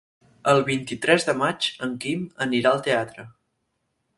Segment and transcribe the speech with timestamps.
[0.53, 3.27] El vint-i-tres de maig en Quim anirà al teatre.